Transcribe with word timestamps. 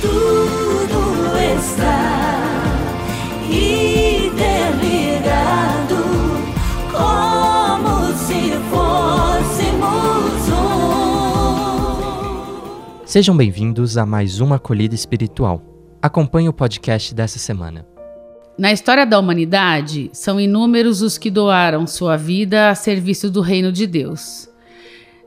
tudo 0.00 1.36
está 1.56 2.64
interligado, 3.50 4.36
como 6.92 8.12
se 8.14 8.52
fôssemos 8.70 10.48
um. 13.00 13.06
Sejam 13.06 13.36
bem-vindos 13.36 13.96
a 13.96 14.06
mais 14.06 14.40
uma 14.40 14.56
acolhida 14.56 14.94
espiritual. 14.94 15.62
Acompanhe 16.00 16.48
o 16.48 16.52
podcast 16.52 17.14
dessa 17.14 17.38
semana. 17.38 17.86
Na 18.56 18.72
história 18.72 19.06
da 19.06 19.18
humanidade, 19.18 20.10
são 20.12 20.40
inúmeros 20.40 21.02
os 21.02 21.16
que 21.18 21.30
doaram 21.30 21.86
sua 21.86 22.16
vida 22.16 22.70
a 22.70 22.74
serviço 22.74 23.30
do 23.30 23.40
reino 23.40 23.70
de 23.70 23.86
Deus. 23.86 24.48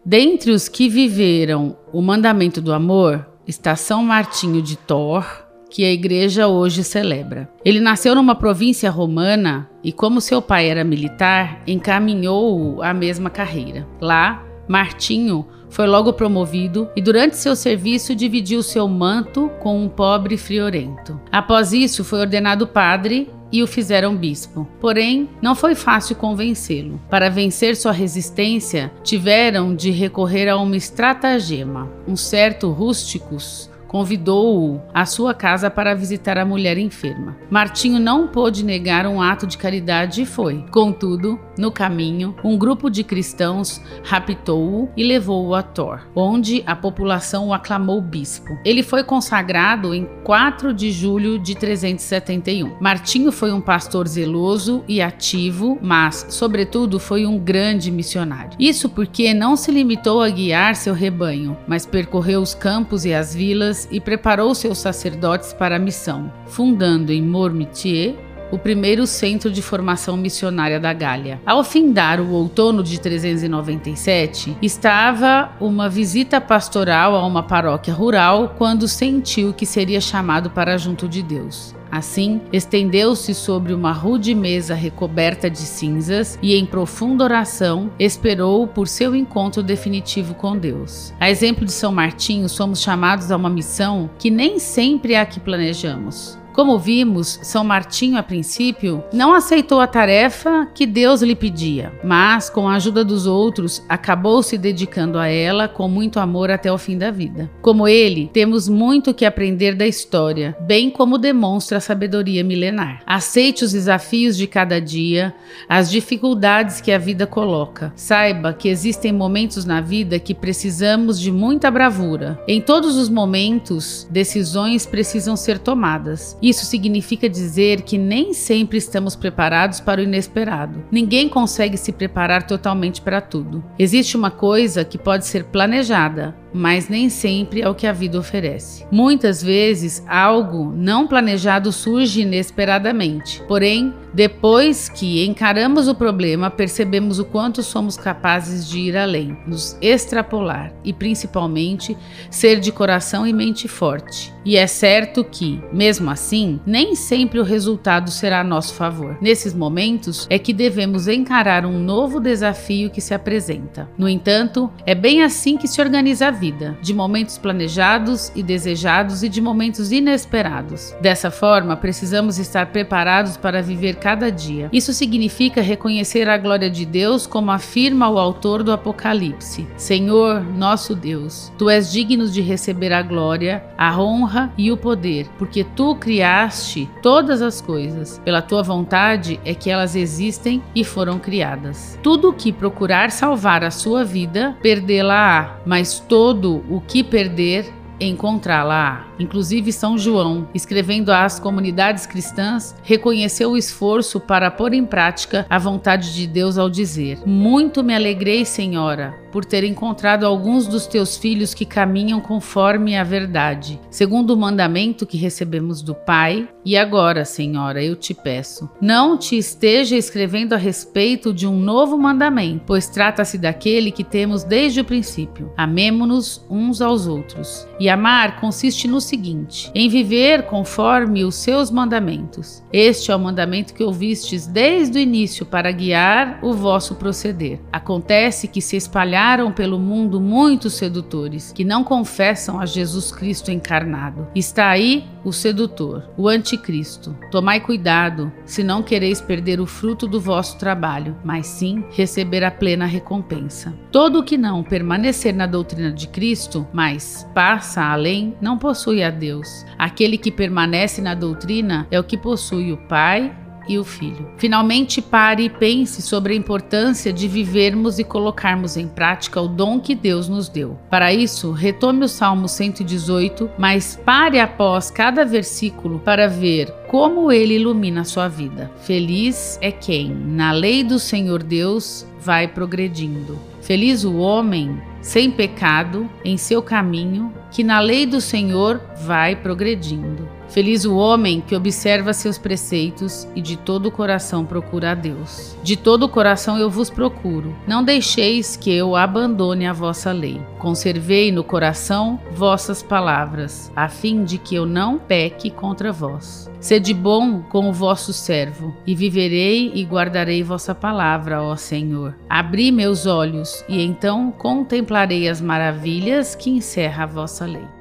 Dentre 0.04 0.52
os 0.52 0.68
que 0.68 0.90
viveram 0.90 1.78
o 1.94 2.02
mandamento 2.02 2.60
do 2.62 2.74
amor, 2.74 3.30
está 3.52 3.75
São 3.75 4.02
Martinho 4.02 4.61
de 4.61 4.77
Tor, 4.77 5.25
que 5.69 5.83
a 5.83 5.92
igreja 5.92 6.47
hoje 6.47 6.83
celebra. 6.83 7.50
Ele 7.64 7.79
nasceu 7.79 8.15
numa 8.15 8.33
província 8.33 8.89
romana 8.89 9.69
e, 9.83 9.92
como 9.92 10.21
seu 10.21 10.42
pai 10.42 10.69
era 10.69 10.83
militar, 10.83 11.61
encaminhou-o 11.68 12.82
à 12.82 12.93
mesma 12.93 13.29
carreira. 13.29 13.87
Lá, 14.00 14.43
Martinho 14.68 15.45
foi 15.69 15.86
logo 15.86 16.14
promovido 16.14 16.89
e, 16.95 17.01
durante 17.01 17.37
seu 17.37 17.56
serviço, 17.56 18.15
dividiu 18.15 18.64
seu 18.64 18.87
manto 18.87 19.50
com 19.61 19.83
um 19.83 19.89
pobre 19.89 20.37
friorento. 20.37 21.20
Após 21.31 21.73
isso, 21.73 22.04
foi 22.04 22.21
ordenado 22.21 22.68
padre 22.68 23.29
e 23.51 23.64
o 23.64 23.68
fizeram 23.68 24.15
bispo. 24.15 24.68
Porém, 24.79 25.29
não 25.41 25.55
foi 25.55 25.75
fácil 25.75 26.15
convencê-lo. 26.15 27.01
Para 27.09 27.29
vencer 27.29 27.75
sua 27.75 27.92
resistência, 27.92 28.92
tiveram 29.04 29.75
de 29.75 29.92
recorrer 29.92 30.47
a 30.47 30.57
uma 30.57 30.78
estratagema. 30.78 31.92
Um 32.08 32.16
certo 32.16 32.69
rústicos 32.69 33.70
convidou-o 33.91 34.81
à 34.94 35.05
sua 35.05 35.33
casa 35.33 35.69
para 35.69 35.94
visitar 35.94 36.38
a 36.38 36.45
mulher 36.45 36.77
enferma. 36.77 37.36
Martinho 37.50 38.00
não 38.00 38.25
pôde 38.25 38.64
negar 38.64 39.06
um 39.06 39.22
ato 39.22 39.45
de 39.45 39.58
caridade 39.58 40.22
e 40.22 40.25
foi. 40.25 40.64
Contudo, 40.72 41.38
no 41.58 41.70
caminho, 41.70 42.33
um 42.42 42.58
grupo 42.58 42.89
de 42.89 43.03
cristãos 43.03 43.81
raptou-o 44.02 44.89
e 44.95 45.03
levou-o 45.03 45.53
a 45.53 45.61
Tor, 45.61 46.08
onde 46.16 46.64
a 46.66 46.73
população 46.73 47.50
o 47.50 47.53
aclamou 47.53 48.02
bispo. 48.02 48.58
Ele 48.64 48.81
foi 48.81 49.03
consagrado 49.03 49.94
em 49.94 50.08
4 50.23 50.73
de 50.73 50.89
julho 50.89 51.38
de 51.38 51.53
371. 51.53 52.78
Martinho 52.80 53.30
foi 53.30 53.52
um 53.52 53.59
pastor 53.59 54.08
zeloso 54.08 54.86
e 54.88 55.02
ativo, 55.02 55.78
mas, 55.81 56.26
sobretudo, 56.30 56.98
foi 56.98 57.26
um 57.26 57.38
grande 57.38 57.92
missionário. 57.92 58.52
Isso 58.58 58.88
porque 58.88 59.33
não 59.33 59.58
se 59.58 59.70
limitou 59.70 60.22
a 60.22 60.30
guiar 60.30 60.78
seu 60.78 60.94
rebanho, 60.94 61.58
mas 61.67 61.86
percorreu 61.86 62.42
os 62.42 62.55
campos 62.55 63.03
e 63.03 63.14
as 63.14 63.36
vilas 63.36 63.81
e 63.90 64.00
preparou 64.00 64.54
seus 64.54 64.78
sacerdotes 64.78 65.54
para 65.54 65.78
a 65.78 65.80
missão, 65.80 66.32
fundando 66.46 67.12
em 67.12 67.22
Mormitier 67.22 68.16
o 68.52 68.60
primeiro 68.60 69.08
centro 69.08 69.50
de 69.50 69.62
formação 69.62 70.18
missionária 70.18 70.80
da 70.80 70.92
Gália. 70.92 71.42
Ao 71.46 71.64
findar 71.64 72.20
o 72.20 72.32
outono 72.32 72.84
de 72.84 73.00
397, 73.00 74.58
estava 74.62 75.52
uma 75.60 75.88
visita 75.90 76.42
pastoral 76.42 77.16
a 77.16 77.26
uma 77.26 77.44
paróquia 77.44 77.94
rural 77.94 78.56
quando 78.58 78.88
sentiu 78.88 79.54
que 79.54 79.66
seria 79.66 80.02
chamado 80.02 80.50
para 80.50 80.78
junto 80.78 81.08
de 81.08 81.23
Deus. 81.23 81.73
Assim, 81.92 82.39
estendeu-se 82.53 83.34
sobre 83.34 83.73
uma 83.73 83.92
rude 83.92 84.34
mesa 84.34 84.73
recoberta 84.73 85.50
de 85.50 85.59
cinzas 85.59 86.39
e, 86.42 86.56
em 86.56 86.66
profunda 86.66 87.23
oração, 87.23 87.92
esperou 88.00 88.66
por 88.66 88.88
seu 88.88 89.14
encontro 89.14 89.61
definitivo 89.61 90.33
com 90.33 90.58
Deus. 90.58 91.14
A 91.20 91.30
exemplo 91.30 91.66
de 91.66 91.72
São 91.72 91.92
Martinho, 91.92 92.48
somos 92.48 92.81
chamados 92.81 93.30
a 93.30 93.36
uma 93.36 93.50
missão 93.50 94.09
que 94.17 94.31
nem 94.31 94.58
sempre 94.58 95.14
é 95.14 95.20
a 95.20 95.25
que 95.25 95.39
planejamos. 95.39 96.41
Como 96.54 96.78
vimos, 96.78 97.40
São 97.44 97.64
Martinho, 97.64 98.18
a 98.18 98.24
princípio, 98.24 99.04
não 99.14 99.34
aceitou 99.34 99.80
a 99.80 99.88
tarefa 99.88 100.68
que 100.74 100.86
Deus 100.86 101.22
lhe 101.22 101.36
pedia, 101.36 101.94
mas, 102.04 102.50
com 102.50 102.67
a 102.67 102.76
ajuda 102.76 103.06
dos 103.06 103.26
outros, 103.26 103.84
acabou 103.88 104.44
se 104.44 104.58
dedicando 104.58 105.17
a 105.17 105.28
ela 105.28 105.67
com 105.67 105.88
muito 105.88 106.20
amor 106.20 106.52
até 106.52 106.72
o 106.72 106.78
fim 106.78 106.98
da 106.98 107.10
vida. 107.10 107.50
Como 107.61 107.88
ele, 107.88 108.30
temos 108.34 108.67
muito 108.67 109.14
que 109.14 109.26
aprender 109.26 109.76
da 109.76 109.88
história, 109.88 110.56
bem 110.61 110.90
como 110.90 111.17
demonstra 111.17 111.78
a 111.78 111.82
sabedoria 111.82 112.44
milenar. 112.44 113.02
Aceite 113.06 113.64
os 113.64 113.72
desafios 113.72 114.36
de 114.36 114.45
cada 114.45 114.80
dia, 114.80 115.34
as 115.70 115.90
dificuldades 115.90 116.82
que 116.82 116.92
a 116.92 116.98
vida 116.98 117.26
coloca. 117.26 117.94
Saiba 117.95 118.54
que 118.54 118.67
existem 118.67 119.14
momentos 119.14 119.64
na 119.64 119.80
vida 119.80 120.20
que 120.20 120.34
precisamos 120.34 121.20
de 121.20 121.32
muita 121.32 121.72
bravura. 121.72 122.42
Em 122.48 122.60
todos 122.60 122.98
os 122.98 123.08
momentos, 123.10 124.08
decisões 124.11 124.86
precisam 124.86 125.36
ser 125.36 125.58
tomadas. 125.58 126.38
Isso 126.42 126.66
significa 126.66 127.30
dizer 127.30 127.82
que 127.82 127.98
nem 127.98 128.34
sempre 128.34 128.78
estamos 128.78 129.16
preparados 129.16 129.79
para 129.79 130.02
o 130.02 130.03
inesperado. 130.03 130.84
Ninguém 130.91 131.29
consegue 131.29 131.78
se 131.78 131.91
preparar 131.91 132.47
totalmente 132.47 133.02
para 133.02 133.22
tudo. 133.22 133.63
Existe 133.78 134.18
uma 134.18 134.31
coisa 134.31 134.84
que 134.84 134.97
pode 134.97 135.25
ser 135.25 135.46
planejada, 135.46 136.35
mas 136.53 136.90
nem 136.90 137.09
sempre 137.09 137.62
é 137.62 137.69
o 137.69 137.75
que 137.75 137.88
a 137.88 137.94
vida 137.94 138.19
oferece. 138.19 138.85
Muitas 138.91 139.41
vezes, 139.41 140.03
algo 140.07 140.72
não 140.75 141.07
planejado 141.07 141.72
surge 141.72 142.22
inesperadamente. 142.22 143.41
Porém, 143.47 143.94
depois 144.13 144.90
que 144.90 145.25
encaramos 145.25 145.88
o 145.88 145.96
problema, 145.96 146.50
percebemos 146.50 147.19
o 147.19 147.25
quanto 147.25 147.63
somos 147.63 147.96
capazes 147.96 148.68
de 148.68 148.79
ir 148.79 148.97
além, 148.97 149.38
nos 149.47 149.78
extrapolar 149.81 150.73
e, 150.84 150.91
principalmente, 150.91 151.96
ser 152.29 152.59
de 152.59 152.72
coração 152.72 153.25
e 153.25 153.31
mente 153.31 153.68
forte. 153.68 154.34
E 154.44 154.57
é 154.57 154.66
certo 154.66 155.24
que, 155.24 155.62
mesmo 155.72 156.09
assim, 156.09 156.59
nem 156.66 156.96
sempre 156.96 157.40
o 157.40 157.44
resultado 157.44 158.09
será 158.09 158.41
a 158.41 158.44
nosso 158.44 158.74
favor. 158.74 159.18
Nesses 159.22 159.53
momentos 159.53 160.25
é 160.29 160.40
que 160.40 160.52
devemos 160.52 161.07
encarar 161.07 161.66
um 161.66 161.78
novo 161.78 162.19
desafio 162.19 162.90
que 162.90 163.02
se 163.02 163.13
apresenta. 163.13 163.88
No 163.97 164.09
entanto, 164.09 164.72
é 164.85 164.96
bem 164.96 165.22
assim 165.22 165.57
que 165.57 165.68
se 165.68 165.79
organiza 165.79 166.28
a 166.28 166.31
vida, 166.31 166.78
de 166.81 166.94
momentos 166.94 167.38
planejados 167.38 168.31
e 168.35 168.41
desejados 168.41 169.22
e 169.22 169.29
de 169.29 169.40
momentos 169.40 169.91
inesperados. 169.91 170.96
Dessa 171.02 171.29
forma, 171.29 171.78
precisamos 171.78 172.40
estar 172.40 172.68
preparados 172.68 173.38
para 173.38 173.62
viver 173.62 173.96
cada 173.96 174.31
dia. 174.31 174.69
Isso 174.73 174.91
significa 174.91 175.62
reconhecer 175.62 176.28
a 176.28 176.38
glória 176.38 176.69
de 176.69 176.85
Deus, 176.85 177.28
como 177.28 177.52
afirma 177.52 178.09
o 178.09 178.18
autor 178.18 178.63
do 178.63 178.72
Apocalipse: 178.72 179.68
Senhor, 179.78 180.41
nosso 180.41 180.96
Deus, 180.96 181.52
tu 181.58 181.69
és 181.69 181.91
digno 181.91 182.28
de 182.28 182.41
receber 182.41 182.91
a 182.91 183.02
glória, 183.02 183.63
a 183.78 184.02
honra 184.02 184.30
e 184.57 184.71
o 184.71 184.77
poder, 184.77 185.27
porque 185.37 185.63
tu 185.63 185.95
criaste 185.95 186.89
todas 187.01 187.41
as 187.41 187.61
coisas. 187.61 188.19
Pela 188.23 188.41
tua 188.41 188.63
vontade 188.63 189.39
é 189.45 189.53
que 189.53 189.69
elas 189.69 189.95
existem 189.95 190.61
e 190.75 190.83
foram 190.83 191.19
criadas. 191.19 191.99
Tudo 192.01 192.29
o 192.29 192.33
que 192.33 192.51
procurar 192.51 193.11
salvar 193.11 193.63
a 193.63 193.71
sua 193.71 194.03
vida, 194.03 194.57
perdê-la-á, 194.61 195.57
mas 195.65 195.99
todo 195.99 196.31
todo 196.31 196.63
o 196.69 196.79
que 196.79 197.03
perder, 197.03 197.71
encontrá-la. 197.99 199.05
Inclusive, 199.19 199.71
São 199.71 199.97
João, 199.97 200.47
escrevendo 200.53 201.11
às 201.11 201.39
comunidades 201.39 202.05
cristãs, 202.05 202.75
reconheceu 202.83 203.51
o 203.51 203.57
esforço 203.57 204.19
para 204.19 204.49
pôr 204.49 204.73
em 204.73 204.85
prática 204.85 205.45
a 205.49 205.59
vontade 205.59 206.13
de 206.13 206.25
Deus 206.25 206.57
ao 206.57 206.69
dizer: 206.69 207.19
Muito 207.25 207.83
me 207.83 207.93
alegrei, 207.93 208.45
Senhora, 208.45 209.20
por 209.31 209.45
ter 209.45 209.63
encontrado 209.63 210.25
alguns 210.25 210.67
dos 210.67 210.85
teus 210.85 211.17
filhos 211.17 211.53
que 211.53 211.65
caminham 211.65 212.19
conforme 212.19 212.97
a 212.97 213.03
verdade, 213.03 213.79
segundo 213.89 214.31
o 214.31 214.37
mandamento 214.37 215.05
que 215.05 215.17
recebemos 215.17 215.81
do 215.81 215.95
Pai. 215.95 216.47
E 216.65 216.77
agora, 216.77 217.25
Senhora, 217.25 217.83
eu 217.83 217.95
te 217.95 218.13
peço, 218.13 218.69
não 218.79 219.17
te 219.17 219.37
esteja 219.37 219.95
escrevendo 219.95 220.53
a 220.53 220.57
respeito 220.57 221.33
de 221.33 221.47
um 221.47 221.57
novo 221.57 221.97
mandamento, 221.97 222.63
pois 222.67 222.87
trata-se 222.87 223.37
daquele 223.37 223.91
que 223.91 224.03
temos 224.03 224.43
desde 224.43 224.81
o 224.81 224.85
princípio. 224.85 225.51
Amemo-nos 225.57 226.45
uns 226.49 226.81
aos 226.81 227.07
outros. 227.07 227.67
E 227.79 227.89
amar 227.89 228.39
consiste 228.39 228.87
no 228.87 228.99
seguinte: 228.99 229.72
em 229.73 229.87
viver 229.87 230.43
conforme 230.43 231.23
os 231.23 231.35
seus 231.35 231.72
mandamentos. 231.72 232.61
Este 232.72 233.11
é 233.11 233.16
o 233.16 233.19
mandamento 233.19 233.73
que 233.73 233.84
ouvistes 233.84 234.45
desde 234.45 234.99
o 234.99 235.01
início 235.01 235.45
para 235.45 235.72
guiar 235.72 236.39
o 236.41 236.53
vosso 236.53 236.95
proceder. 236.95 237.59
Acontece 237.72 238.47
que 238.47 238.61
se 238.61 238.75
espalhar 238.75 239.21
espalharam 239.22 239.52
pelo 239.52 239.78
mundo 239.78 240.20
muitos 240.20 240.73
sedutores 240.73 241.52
que 241.52 241.64
não 241.64 241.84
confessam 241.84 242.59
a 242.59 242.66
Jesus 242.66 243.12
Cristo 243.12 243.52
encarnado. 243.52 244.28
Está 244.34 244.70
aí 244.70 245.06
o 245.23 245.32
sedutor, 245.32 246.09
o 246.18 246.28
anticristo. 246.28 247.16
Tomai 247.29 247.59
cuidado, 247.59 248.32
se 248.46 248.64
não 248.64 248.82
quereis 248.82 249.22
perder 249.22 249.59
o 249.59 249.68
fruto 249.68 250.08
do 250.08 250.20
vosso 250.20 250.58
trabalho, 250.58 251.16
mas 251.23 251.46
sim 251.46 251.85
receber 251.91 252.44
a 252.44 252.50
plena 252.50 252.88
recompensa. 252.88 253.72
Todo 253.91 254.20
o 254.20 254.23
que 254.23 254.40
não 254.40 254.64
permanecer 254.64 255.35
na 255.35 255.46
doutrina 255.46 255.91
de 255.91 256.08
Cristo, 256.08 256.68
mas 256.74 257.28
passa 257.32 257.84
além, 257.84 258.36
não 258.42 258.58
possui 258.58 259.04
a 259.04 259.12
Deus. 259.12 259.64
Aquele 259.78 260.18
que 260.18 260.32
permanece 260.32 261.00
na 261.00 261.14
doutrina 261.14 261.88
é 261.92 262.00
o 262.00 262.04
que 262.04 262.18
possui 262.18 262.72
o 262.72 262.78
Pai 262.78 263.36
e 263.72 263.80
o 263.80 263.84
Filho. 263.84 264.28
Finalmente, 264.38 265.02
pare 265.02 265.44
e 265.44 265.50
pense 265.50 266.02
sobre 266.02 266.34
a 266.34 266.36
importância 266.36 267.14
de 267.14 267.28
vivermos 267.28 268.00
e 268.00 268.04
colocarmos 268.04 268.76
em 268.76 268.88
prática 268.88 269.42
o 269.42 269.48
dom 269.48 269.80
que 269.80 269.96
Deus 269.96 270.28
nos 270.28 270.50
deu. 270.50 270.78
Para 270.90 271.14
isso, 271.14 271.52
retome 271.52 272.06
o 272.06 272.10
Salmo 272.10 272.48
118, 272.48 273.50
mas 273.58 274.00
pare 274.04 274.40
após 274.40 274.92
cada 274.92 275.24
versículo 275.24 276.00
para 276.00 276.28
ver 276.28 276.72
como 276.88 277.32
ele 277.32 277.56
ilumina 277.56 278.02
a 278.02 278.06
sua 278.06 278.28
vida. 278.28 278.70
Feliz 278.82 279.58
é 279.62 279.72
quem, 279.72 280.10
na 280.10 280.52
lei 280.52 280.84
do 280.84 281.00
Senhor 281.00 281.42
Deus, 281.42 282.06
vai 282.20 282.48
progredindo. 282.48 283.40
Feliz 283.62 284.04
o 284.04 284.18
homem 284.18 284.82
sem 285.02 285.32
pecado 285.32 286.10
em 286.24 286.38
seu 286.38 286.62
caminho, 286.62 287.34
que 287.52 287.64
na 287.64 287.80
lei 287.80 288.06
do 288.06 288.20
Senhor 288.20 288.82
vai 289.06 289.36
progredindo. 289.36 290.41
Feliz 290.51 290.83
o 290.83 290.98
homem 290.98 291.39
que 291.39 291.56
observa 291.56 292.12
seus 292.12 292.38
preceitos 292.38 293.25
e 293.33 293.42
de 293.42 293.56
todo 293.56 293.86
o 293.86 293.92
coração 293.92 294.45
procura 294.45 294.92
a 294.92 294.94
Deus. 294.94 295.56
De 295.63 295.77
todo 295.77 296.03
o 296.03 296.09
coração 296.09 296.57
eu 296.57 296.69
vos 296.69 296.89
procuro. 296.89 297.56
Não 297.65 297.81
deixeis 297.81 298.57
que 298.57 298.69
eu 298.69 298.94
abandone 298.94 299.65
a 299.65 299.71
vossa 299.71 300.12
lei. 300.12 300.42
Conservei 300.59 301.31
no 301.31 301.42
coração 301.42 302.19
vossas 302.33 302.83
palavras, 302.83 303.71
a 303.74 303.88
fim 303.88 304.25
de 304.25 304.38
que 304.38 304.53
eu 304.53 304.65
não 304.65 305.00
peque 305.00 305.50
contra 305.50 305.89
vós. 305.89 306.51
Sede 306.59 306.94
bom 306.94 307.42
com 307.44 307.69
o 307.69 307.74
vosso 307.74 308.12
servo, 308.12 308.75
e 308.86 308.94
viverei 308.94 309.71
e 309.74 309.83
guardarei 309.83 310.44
vossa 310.44 310.75
palavra, 310.75 311.42
ó 311.42 311.56
Senhor. 311.56 312.15
Abri 312.30 312.74
meus 312.74 313.06
olhos, 313.06 313.63
e 313.69 313.81
então 313.81 314.31
contemplarei 314.31 315.30
as 315.30 315.39
maravilhas 315.39 316.36
que 316.36 316.50
encerra 316.50 317.06
a 317.06 317.07
vossa 317.07 317.45
lei. 317.45 317.81